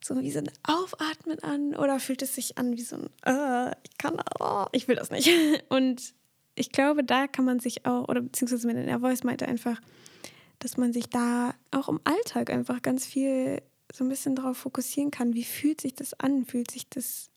so 0.00 0.20
wie 0.20 0.30
so 0.30 0.40
ein 0.40 0.50
Aufatmen 0.62 1.42
an 1.42 1.74
oder 1.74 1.98
fühlt 1.98 2.22
es 2.22 2.34
sich 2.34 2.58
an 2.58 2.76
wie 2.76 2.82
so 2.82 2.96
ein, 2.96 3.08
äh, 3.24 3.74
ich 3.82 3.96
kann, 3.98 4.22
oh, 4.38 4.66
ich 4.72 4.86
will 4.86 4.96
das 4.96 5.10
nicht. 5.10 5.30
Und 5.70 6.14
ich 6.56 6.70
glaube, 6.70 7.02
da 7.02 7.26
kann 7.26 7.46
man 7.46 7.58
sich 7.58 7.86
auch, 7.86 8.06
oder 8.08 8.20
beziehungsweise 8.20 8.66
mit 8.66 8.76
der 8.76 9.00
Voice 9.00 9.24
meinte 9.24 9.48
einfach, 9.48 9.80
dass 10.64 10.78
man 10.78 10.94
sich 10.94 11.10
da 11.10 11.54
auch 11.72 11.90
im 11.90 12.00
Alltag 12.04 12.48
einfach 12.48 12.80
ganz 12.80 13.04
viel 13.04 13.60
so 13.92 14.02
ein 14.02 14.08
bisschen 14.08 14.34
darauf 14.34 14.56
fokussieren 14.56 15.10
kann, 15.10 15.34
wie 15.34 15.44
fühlt 15.44 15.82
sich 15.82 15.94
das 15.94 16.18
an? 16.18 16.46
Fühlt 16.46 16.70
sich 16.70 16.88
das 16.88 17.28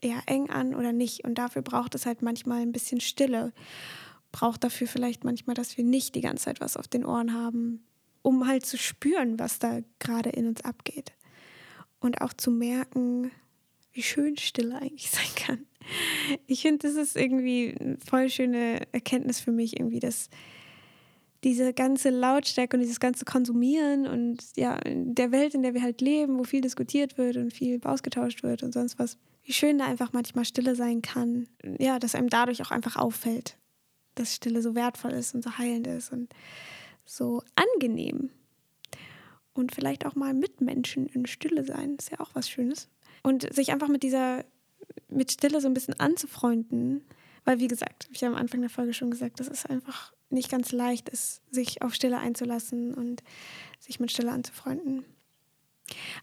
eher 0.00 0.22
eng 0.26 0.50
an 0.50 0.76
oder 0.76 0.92
nicht? 0.92 1.24
Und 1.24 1.34
dafür 1.34 1.62
braucht 1.62 1.96
es 1.96 2.06
halt 2.06 2.22
manchmal 2.22 2.62
ein 2.62 2.70
bisschen 2.70 3.00
Stille. 3.00 3.52
Braucht 4.30 4.62
dafür 4.62 4.86
vielleicht 4.86 5.24
manchmal, 5.24 5.54
dass 5.54 5.76
wir 5.76 5.82
nicht 5.82 6.14
die 6.14 6.20
ganze 6.20 6.44
Zeit 6.44 6.60
was 6.60 6.76
auf 6.76 6.86
den 6.86 7.04
Ohren 7.04 7.34
haben, 7.34 7.84
um 8.22 8.46
halt 8.46 8.64
zu 8.64 8.78
spüren, 8.78 9.40
was 9.40 9.58
da 9.58 9.80
gerade 9.98 10.30
in 10.30 10.46
uns 10.46 10.62
abgeht. 10.62 11.12
Und 11.98 12.20
auch 12.20 12.32
zu 12.32 12.52
merken, 12.52 13.32
wie 13.92 14.04
schön 14.04 14.36
Stille 14.36 14.76
eigentlich 14.76 15.10
sein 15.10 15.34
kann. 15.34 15.66
Ich 16.46 16.62
finde, 16.62 16.86
das 16.86 16.94
ist 16.94 17.16
irgendwie 17.16 17.74
eine 17.80 17.98
voll 17.98 18.30
schöne 18.30 18.86
Erkenntnis 18.92 19.40
für 19.40 19.50
mich, 19.50 19.80
irgendwie, 19.80 19.98
dass 19.98 20.30
diese 21.44 21.72
ganze 21.72 22.10
Lautstärke 22.10 22.76
und 22.76 22.80
dieses 22.80 23.00
ganze 23.00 23.24
Konsumieren 23.24 24.06
und 24.06 24.44
ja, 24.56 24.76
in 24.76 25.14
der 25.14 25.32
Welt, 25.32 25.54
in 25.54 25.62
der 25.62 25.74
wir 25.74 25.82
halt 25.82 26.00
leben, 26.00 26.38
wo 26.38 26.44
viel 26.44 26.60
diskutiert 26.60 27.16
wird 27.16 27.36
und 27.36 27.52
viel 27.52 27.80
ausgetauscht 27.84 28.42
wird 28.42 28.62
und 28.62 28.72
sonst 28.72 28.98
was, 28.98 29.16
wie 29.44 29.52
schön 29.52 29.78
da 29.78 29.86
einfach 29.86 30.12
manchmal 30.12 30.44
Stille 30.44 30.74
sein 30.74 31.00
kann. 31.00 31.48
Ja, 31.78 31.98
dass 31.98 32.14
einem 32.14 32.28
dadurch 32.28 32.62
auch 32.62 32.70
einfach 32.70 32.96
auffällt, 32.96 33.56
dass 34.14 34.34
Stille 34.34 34.60
so 34.60 34.74
wertvoll 34.74 35.12
ist 35.12 35.34
und 35.34 35.42
so 35.42 35.56
heilend 35.56 35.86
ist 35.86 36.12
und 36.12 36.28
so 37.06 37.42
angenehm. 37.54 38.30
Und 39.54 39.74
vielleicht 39.74 40.06
auch 40.06 40.14
mal 40.14 40.34
mit 40.34 40.60
Menschen 40.60 41.06
in 41.06 41.26
Stille 41.26 41.64
sein, 41.64 41.96
ist 41.98 42.10
ja 42.10 42.20
auch 42.20 42.30
was 42.34 42.48
Schönes. 42.48 42.88
Und 43.22 43.52
sich 43.52 43.72
einfach 43.72 43.88
mit 43.88 44.02
dieser, 44.02 44.44
mit 45.08 45.32
Stille 45.32 45.60
so 45.60 45.68
ein 45.68 45.74
bisschen 45.74 45.98
anzufreunden, 45.98 47.02
weil 47.44 47.58
wie 47.60 47.68
gesagt, 47.68 48.04
habe 48.04 48.14
ich 48.14 48.20
ja 48.20 48.28
am 48.28 48.36
Anfang 48.36 48.60
der 48.60 48.70
Folge 48.70 48.92
schon 48.92 49.10
gesagt, 49.10 49.40
das 49.40 49.48
ist 49.48 49.68
einfach 49.68 50.12
nicht 50.30 50.50
ganz 50.50 50.72
leicht 50.72 51.08
ist, 51.08 51.42
sich 51.50 51.82
auf 51.82 51.94
Stille 51.94 52.18
einzulassen 52.18 52.94
und 52.94 53.22
sich 53.78 54.00
mit 54.00 54.10
Stille 54.10 54.32
anzufreunden. 54.32 55.04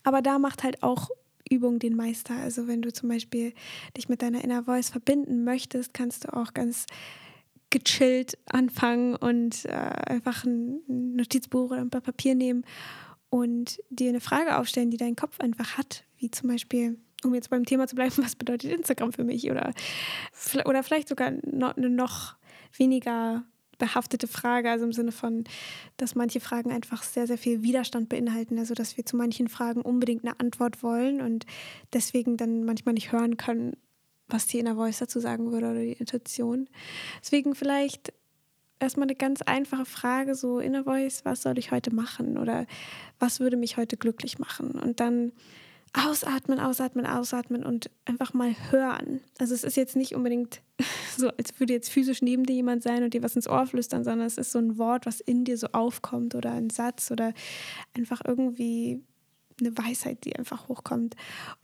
Aber 0.03 0.21
da 0.21 0.39
macht 0.39 0.63
halt 0.63 0.83
auch 0.83 1.09
Übung 1.49 1.79
den 1.79 1.95
Meister. 1.95 2.35
Also 2.35 2.67
wenn 2.67 2.81
du 2.81 2.91
zum 2.91 3.09
Beispiel 3.09 3.53
dich 3.95 4.09
mit 4.09 4.21
deiner 4.21 4.43
Inner 4.43 4.63
Voice 4.63 4.89
verbinden 4.89 5.43
möchtest, 5.43 5.93
kannst 5.93 6.25
du 6.25 6.33
auch 6.33 6.53
ganz 6.53 6.85
gechillt 7.69 8.37
anfangen 8.45 9.15
und 9.15 9.65
äh, 9.65 9.71
einfach 9.71 10.45
ein 10.45 10.81
Notizbuch 10.87 11.71
oder 11.71 11.81
ein 11.81 11.89
Blatt 11.89 12.03
Papier 12.03 12.35
nehmen 12.35 12.63
und 13.29 13.79
dir 13.89 14.09
eine 14.09 14.21
Frage 14.21 14.57
aufstellen, 14.57 14.89
die 14.89 14.97
dein 14.97 15.15
Kopf 15.15 15.39
einfach 15.39 15.77
hat, 15.77 16.05
wie 16.17 16.31
zum 16.31 16.49
Beispiel, 16.49 16.97
um 17.23 17.35
jetzt 17.35 17.49
beim 17.49 17.65
Thema 17.65 17.87
zu 17.87 17.95
bleiben, 17.95 18.13
was 18.17 18.35
bedeutet 18.35 18.71
Instagram 18.71 19.11
für 19.11 19.25
mich 19.25 19.51
oder, 19.51 19.73
oder 20.65 20.83
vielleicht 20.83 21.09
sogar 21.09 21.31
noch, 21.45 21.75
eine 21.75 21.89
noch 21.89 22.35
weniger 22.77 23.43
behaftete 23.77 24.27
Frage, 24.27 24.69
also 24.69 24.85
im 24.85 24.93
Sinne 24.93 25.11
von, 25.11 25.43
dass 25.97 26.15
manche 26.15 26.39
Fragen 26.39 26.71
einfach 26.71 27.03
sehr, 27.03 27.27
sehr 27.27 27.37
viel 27.37 27.63
Widerstand 27.63 28.09
beinhalten, 28.09 28.57
also 28.59 28.73
dass 28.73 28.97
wir 28.97 29.05
zu 29.05 29.15
manchen 29.15 29.47
Fragen 29.47 29.81
unbedingt 29.81 30.23
eine 30.23 30.39
Antwort 30.39 30.83
wollen 30.83 31.21
und 31.21 31.45
deswegen 31.93 32.37
dann 32.37 32.63
manchmal 32.63 32.93
nicht 32.93 33.11
hören 33.11 33.37
können, 33.37 33.77
was 34.27 34.47
die 34.47 34.59
Inner 34.59 34.75
Voice 34.75 34.99
dazu 34.99 35.19
sagen 35.19 35.51
würde 35.51 35.69
oder 35.69 35.81
die 35.81 35.93
Intuition. 35.93 36.67
Deswegen 37.21 37.55
vielleicht 37.55 38.13
erstmal 38.79 39.05
eine 39.05 39.15
ganz 39.15 39.41
einfache 39.41 39.85
Frage, 39.85 40.35
so 40.35 40.59
Inner 40.59 40.83
Voice, 40.83 41.25
was 41.25 41.41
soll 41.41 41.57
ich 41.57 41.71
heute 41.71 41.93
machen 41.93 42.37
oder 42.37 42.65
was 43.19 43.39
würde 43.39 43.57
mich 43.57 43.77
heute 43.77 43.97
glücklich 43.97 44.39
machen? 44.39 44.71
Und 44.71 44.99
dann 44.99 45.31
ausatmen, 46.05 46.59
ausatmen, 46.59 47.05
ausatmen 47.05 47.63
und 47.63 47.89
einfach 48.05 48.33
mal 48.33 48.55
hören. 48.71 49.21
Also 49.37 49.53
es 49.53 49.63
ist 49.63 49.77
jetzt 49.77 49.95
nicht 49.95 50.15
unbedingt 50.15 50.61
so, 51.17 51.29
als 51.29 51.59
würde 51.59 51.73
jetzt 51.73 51.89
physisch 51.89 52.21
neben 52.21 52.43
dir 52.43 52.55
jemand 52.55 52.83
sein 52.83 53.03
und 53.03 53.13
dir 53.13 53.23
was 53.23 53.35
ins 53.35 53.47
Ohr 53.47 53.65
flüstern, 53.65 54.03
sondern 54.03 54.27
es 54.27 54.37
ist 54.37 54.51
so 54.51 54.59
ein 54.59 54.77
Wort, 54.77 55.05
was 55.05 55.19
in 55.19 55.43
dir 55.43 55.57
so 55.57 55.67
aufkommt 55.71 56.35
oder 56.35 56.51
ein 56.51 56.69
Satz 56.69 57.11
oder 57.11 57.33
einfach 57.95 58.21
irgendwie 58.25 59.01
eine 59.59 59.77
Weisheit, 59.77 60.23
die 60.23 60.35
einfach 60.35 60.67
hochkommt. 60.67 61.15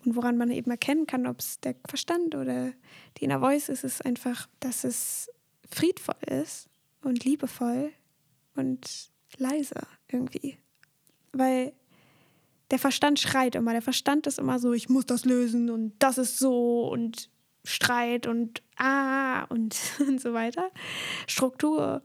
Und 0.03 0.15
woran 0.15 0.37
man 0.37 0.49
eben 0.49 0.71
erkennen 0.71 1.05
kann, 1.05 1.27
ob 1.27 1.39
es 1.39 1.59
der 1.59 1.75
Verstand 1.87 2.35
oder 2.35 2.71
die 3.17 3.25
Inner 3.25 3.39
Voice 3.39 3.69
ist, 3.69 3.83
ist 3.83 4.05
einfach, 4.05 4.47
dass 4.59 4.83
es 4.83 5.29
friedvoll 5.69 6.15
ist 6.27 6.69
und 7.01 7.23
liebevoll 7.23 7.91
und 8.55 9.11
leise 9.37 9.81
irgendwie. 10.07 10.57
Weil 11.31 11.73
der 12.73 12.79
Verstand 12.79 13.19
schreit 13.19 13.53
immer. 13.53 13.71
Der 13.71 13.83
Verstand 13.83 14.25
ist 14.25 14.39
immer 14.39 14.57
so, 14.57 14.73
ich 14.73 14.89
muss 14.89 15.05
das 15.05 15.25
lösen 15.25 15.69
und 15.69 15.93
das 15.99 16.17
ist 16.17 16.39
so 16.39 16.89
und 16.91 17.29
Streit 17.63 18.25
und 18.25 18.63
ah 18.77 19.43
und, 19.43 19.79
und 19.99 20.19
so 20.19 20.33
weiter. 20.33 20.71
Struktur. 21.27 22.01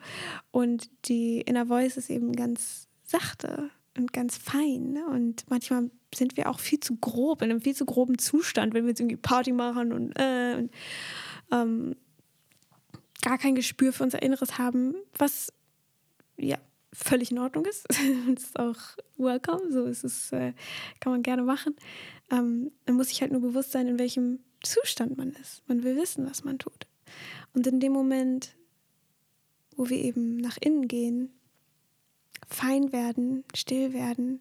Und 0.50 0.90
die 1.06 1.40
Inner 1.40 1.64
Voice 1.64 1.96
ist 1.96 2.10
eben 2.10 2.34
ganz 2.34 2.87
sachte 3.02 3.70
und 3.96 4.12
ganz 4.12 4.37
fein. 4.37 4.92
Ne? 4.92 5.06
Und 5.06 5.46
manchmal 5.48 5.90
sind 6.14 6.37
wir 6.37 6.50
auch 6.50 6.60
viel 6.60 6.80
zu 6.80 6.96
grob, 6.96 7.40
in 7.40 7.50
einem 7.50 7.62
viel 7.62 7.75
zu 7.75 7.87
groben 7.87 8.18
Zustand, 8.18 8.75
wenn 8.75 8.84
wir 8.84 8.90
jetzt 8.90 9.00
irgendwie 9.00 9.16
Party 9.16 9.52
machen 9.52 9.94
und, 9.94 10.12
äh, 10.18 10.56
und 10.58 10.70
ähm, 11.50 11.96
gar 13.22 13.38
kein 13.38 13.54
Gespür 13.54 13.94
für 13.94 14.04
unser 14.04 14.20
Inneres 14.20 14.58
haben, 14.58 14.96
was 15.16 15.50
ja 16.37 16.58
völlig 16.92 17.30
in 17.30 17.38
Ordnung 17.38 17.64
ist. 17.64 17.87
das 18.35 18.45
ist 18.45 18.59
auch 18.59 18.78
welcome, 19.16 19.71
so 19.71 19.85
ist 19.85 20.04
es, 20.04 20.33
äh, 20.33 20.52
kann 21.00 21.12
man 21.12 21.23
gerne 21.23 21.42
machen. 21.42 21.75
Ähm, 22.30 22.73
man 22.87 22.97
muss 22.97 23.09
sich 23.09 23.21
halt 23.21 23.33
nur 23.33 23.40
bewusst 23.40 23.73
sein, 23.73 23.87
in 23.87 23.99
welchem 23.99 24.40
Zustand 24.62 25.16
man 25.16 25.30
ist. 25.33 25.62
Man 25.68 25.83
will 25.83 25.97
wissen, 25.97 26.28
was 26.28 26.45
man 26.45 26.59
tut. 26.59 26.87
Und 27.54 27.66
in 27.66 27.80
dem 27.80 27.92
Moment, 27.92 28.54
wo 29.76 29.88
wir 29.88 29.99
eben 29.99 30.37
nach 30.37 30.59
innen 30.61 30.88
gehen, 30.88 31.30
fein 32.47 32.92
werden, 32.92 33.45
still 33.54 33.92
werden, 33.92 34.40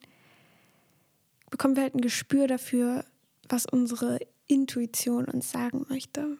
bekommen 1.50 1.76
wir 1.76 1.84
halt 1.84 1.96
ein 1.96 2.02
Gespür 2.02 2.48
dafür, 2.48 3.06
was 3.48 3.66
unsere 3.66 4.20
Intuition 4.48 5.26
uns 5.26 5.52
sagen 5.52 5.86
möchte. 5.90 6.38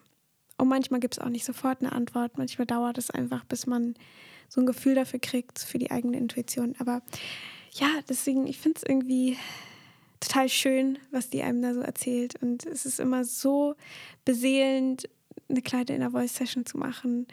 Und 0.56 0.68
manchmal 0.68 1.00
gibt 1.00 1.14
es 1.14 1.18
auch 1.20 1.28
nicht 1.28 1.44
sofort 1.44 1.80
eine 1.80 1.92
Antwort. 1.92 2.36
Manchmal 2.36 2.66
dauert 2.66 2.98
es 2.98 3.10
einfach, 3.10 3.44
bis 3.44 3.66
man 3.66 3.94
so 4.48 4.60
ein 4.60 4.66
Gefühl 4.66 4.94
dafür 4.94 5.20
kriegt, 5.20 5.58
für 5.58 5.78
die 5.78 5.90
eigene 5.90 6.16
Intuition. 6.16 6.74
Aber 6.78 7.02
ja, 7.72 7.88
deswegen, 8.08 8.46
ich 8.46 8.58
finde 8.58 8.80
es 8.82 8.88
irgendwie 8.88 9.36
total 10.20 10.48
schön, 10.48 10.98
was 11.10 11.30
die 11.30 11.42
einem 11.42 11.62
da 11.62 11.74
so 11.74 11.80
erzählt. 11.80 12.34
Und 12.42 12.66
es 12.66 12.86
ist 12.86 13.00
immer 13.00 13.24
so 13.24 13.74
beseelend, 14.24 15.08
eine 15.48 15.62
kleine 15.62 15.94
Inner 15.94 16.10
Voice 16.10 16.34
Session 16.34 16.66
zu 16.66 16.78
machen. 16.78 17.26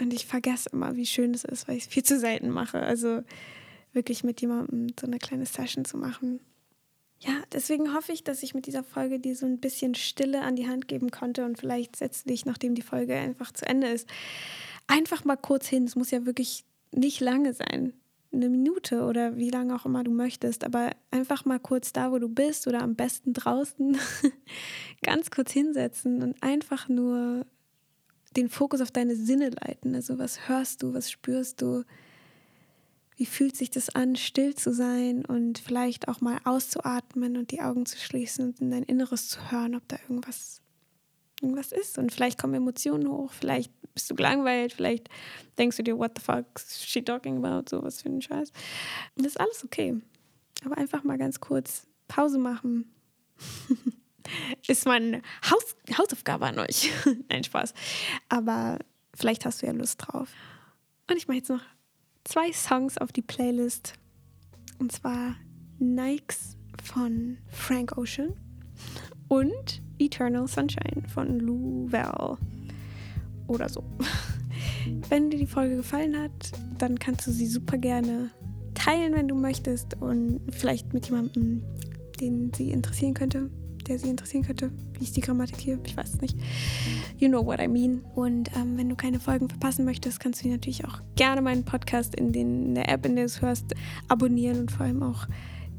Und 0.00 0.12
ich 0.12 0.26
vergesse 0.26 0.70
immer, 0.72 0.96
wie 0.96 1.06
schön 1.06 1.34
es 1.34 1.44
ist, 1.44 1.66
weil 1.66 1.76
ich 1.76 1.84
es 1.84 1.88
viel 1.88 2.04
zu 2.04 2.18
selten 2.18 2.50
mache. 2.50 2.80
Also 2.80 3.22
wirklich 3.92 4.22
mit 4.22 4.40
jemandem 4.40 4.88
so 4.98 5.06
eine 5.06 5.18
kleine 5.18 5.46
Session 5.46 5.84
zu 5.84 5.96
machen. 5.96 6.40
Ja, 7.20 7.32
deswegen 7.52 7.94
hoffe 7.94 8.12
ich, 8.12 8.22
dass 8.22 8.44
ich 8.44 8.54
mit 8.54 8.66
dieser 8.66 8.84
Folge 8.84 9.18
dir 9.18 9.34
so 9.34 9.44
ein 9.44 9.58
bisschen 9.58 9.96
Stille 9.96 10.42
an 10.42 10.54
die 10.54 10.68
Hand 10.68 10.86
geben 10.86 11.10
konnte 11.10 11.44
und 11.44 11.58
vielleicht 11.58 11.96
setze 11.96 12.28
dich, 12.28 12.44
nachdem 12.44 12.76
die 12.76 12.82
Folge 12.82 13.16
einfach 13.16 13.50
zu 13.50 13.66
Ende 13.66 13.88
ist, 13.88 14.08
einfach 14.88 15.24
mal 15.24 15.36
kurz 15.36 15.68
hin. 15.68 15.84
Es 15.84 15.94
muss 15.94 16.10
ja 16.10 16.26
wirklich 16.26 16.64
nicht 16.92 17.20
lange 17.20 17.54
sein. 17.54 17.92
eine 18.32 18.48
Minute 18.50 19.04
oder 19.04 19.36
wie 19.36 19.50
lange 19.50 19.74
auch 19.74 19.86
immer 19.86 20.04
du 20.04 20.10
möchtest, 20.10 20.64
aber 20.64 20.90
einfach 21.10 21.44
mal 21.44 21.58
kurz 21.58 21.92
da, 21.92 22.12
wo 22.12 22.18
du 22.18 22.28
bist 22.28 22.66
oder 22.66 22.82
am 22.82 22.94
besten 22.94 23.32
draußen, 23.32 23.96
ganz 25.02 25.30
kurz 25.30 25.52
hinsetzen 25.52 26.22
und 26.22 26.42
einfach 26.42 26.88
nur 26.88 27.46
den 28.36 28.50
Fokus 28.50 28.80
auf 28.82 28.90
deine 28.90 29.16
Sinne 29.16 29.50
leiten. 29.50 29.94
Also 29.94 30.18
was 30.18 30.48
hörst 30.48 30.82
du, 30.82 30.92
was 30.92 31.10
spürst 31.10 31.62
du, 31.62 31.84
wie 33.16 33.26
fühlt 33.26 33.56
sich 33.56 33.70
das 33.70 33.88
an, 33.94 34.14
still 34.14 34.54
zu 34.54 34.72
sein 34.72 35.24
und 35.24 35.58
vielleicht 35.58 36.08
auch 36.08 36.20
mal 36.20 36.38
auszuatmen 36.44 37.36
und 37.36 37.50
die 37.50 37.60
Augen 37.60 37.84
zu 37.84 37.98
schließen 37.98 38.46
und 38.46 38.60
in 38.60 38.70
dein 38.70 38.84
Inneres 38.84 39.28
zu 39.28 39.50
hören, 39.50 39.74
ob 39.74 39.86
da 39.88 39.96
irgendwas, 40.08 40.60
irgendwas 41.40 41.72
ist. 41.72 41.98
Und 41.98 42.12
vielleicht 42.12 42.40
kommen 42.40 42.54
Emotionen 42.54 43.08
hoch, 43.08 43.32
vielleicht 43.32 43.72
bist 43.94 44.10
du 44.10 44.14
gelangweilt, 44.14 44.72
vielleicht 44.72 45.08
denkst 45.58 45.76
du 45.76 45.82
dir, 45.82 45.98
what 45.98 46.12
the 46.16 46.22
fuck 46.22 46.46
is 46.56 46.84
she 46.84 47.02
talking 47.02 47.44
about, 47.44 47.68
so 47.70 47.82
was 47.82 48.02
für 48.02 48.08
ein 48.08 48.22
Scheiß. 48.22 48.50
Und 49.16 49.24
das 49.24 49.32
ist 49.32 49.40
alles 49.40 49.64
okay. 49.64 50.00
Aber 50.64 50.76
einfach 50.76 51.04
mal 51.04 51.18
ganz 51.18 51.40
kurz 51.40 51.86
Pause 52.08 52.38
machen. 52.38 52.92
ist 54.66 54.86
meine 54.86 55.22
Haus 55.48 55.76
Hausaufgabe 55.96 56.46
an 56.46 56.58
euch. 56.58 56.90
Nein, 57.28 57.44
Spaß. 57.44 57.74
Aber 58.28 58.78
vielleicht 59.14 59.44
hast 59.44 59.62
du 59.62 59.66
ja 59.66 59.72
Lust 59.72 60.00
drauf. 60.00 60.28
Und 61.08 61.16
ich 61.16 61.28
mache 61.28 61.38
jetzt 61.38 61.50
noch 61.50 61.62
zwei 62.24 62.52
Songs 62.52 62.98
auf 62.98 63.12
die 63.12 63.22
Playlist. 63.22 63.94
Und 64.78 64.92
zwar 64.92 65.36
Nikes 65.78 66.56
von 66.82 67.38
Frank 67.50 67.96
Ocean 67.96 68.36
und 69.28 69.82
Eternal 69.98 70.46
Sunshine 70.48 71.02
von 71.06 71.40
Lou 71.40 71.90
Val. 71.90 72.36
Oder 73.46 73.68
so. 73.68 73.84
Wenn 75.08 75.30
dir 75.30 75.38
die 75.38 75.46
Folge 75.46 75.76
gefallen 75.76 76.16
hat, 76.18 76.52
dann 76.78 76.98
kannst 76.98 77.26
du 77.26 77.30
sie 77.30 77.46
super 77.46 77.78
gerne 77.78 78.30
teilen, 78.74 79.14
wenn 79.14 79.28
du 79.28 79.34
möchtest. 79.34 80.00
Und 80.00 80.40
vielleicht 80.50 80.92
mit 80.92 81.06
jemandem, 81.06 81.62
den 82.20 82.52
sie 82.54 82.70
interessieren 82.70 83.14
könnte 83.14 83.50
der 83.88 83.98
Sie 83.98 84.08
interessieren 84.08 84.44
könnte. 84.44 84.70
Wie 84.98 85.04
ist 85.04 85.16
die 85.16 85.20
Grammatik 85.20 85.58
hier? 85.58 85.78
Ich 85.84 85.96
weiß 85.96 86.14
es 86.14 86.20
nicht. 86.20 86.36
You 87.18 87.28
know 87.28 87.44
what 87.44 87.60
I 87.60 87.68
mean. 87.68 88.02
Und 88.14 88.50
ähm, 88.54 88.76
wenn 88.76 88.88
du 88.88 88.96
keine 88.96 89.18
Folgen 89.18 89.48
verpassen 89.48 89.84
möchtest, 89.84 90.20
kannst 90.20 90.44
du 90.44 90.48
natürlich 90.48 90.84
auch 90.84 91.00
gerne 91.16 91.40
meinen 91.40 91.64
Podcast 91.64 92.14
in, 92.14 92.32
den, 92.32 92.66
in 92.66 92.74
der 92.74 92.88
App, 92.88 93.06
in 93.06 93.16
der 93.16 93.24
du 93.24 93.26
es 93.26 93.40
hörst, 93.40 93.74
abonnieren 94.08 94.60
und 94.60 94.70
vor 94.70 94.86
allem 94.86 95.02
auch 95.02 95.26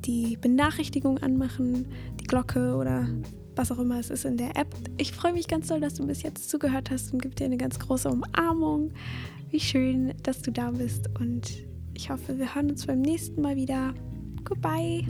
die 0.06 0.38
Benachrichtigung 0.38 1.20
anmachen, 1.20 1.88
die 2.20 2.25
Glocke 2.25 2.75
oder 2.75 3.08
was 3.59 3.73
auch 3.73 3.79
immer 3.79 3.99
es 3.99 4.09
ist 4.09 4.23
in 4.23 4.37
der 4.37 4.55
App. 4.55 4.73
Ich 4.97 5.11
freue 5.11 5.33
mich 5.33 5.49
ganz 5.49 5.67
doll, 5.67 5.81
dass 5.81 5.95
du 5.95 6.07
bis 6.07 6.23
jetzt 6.23 6.49
zugehört 6.49 6.89
hast 6.89 7.11
und 7.11 7.21
gebe 7.21 7.35
dir 7.35 7.43
eine 7.43 7.57
ganz 7.57 7.77
große 7.77 8.09
Umarmung. 8.09 8.91
Wie 9.49 9.59
schön, 9.59 10.13
dass 10.23 10.41
du 10.41 10.51
da 10.51 10.71
bist 10.71 11.09
und 11.19 11.51
ich 11.93 12.09
hoffe, 12.09 12.39
wir 12.39 12.55
hören 12.55 12.69
uns 12.69 12.85
beim 12.85 13.01
nächsten 13.01 13.41
Mal 13.41 13.57
wieder. 13.57 13.93
Goodbye. 14.45 15.03